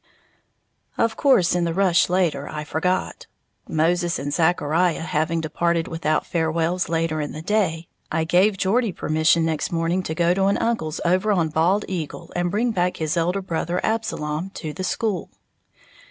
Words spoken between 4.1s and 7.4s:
and Zachariah having departed without farewells later in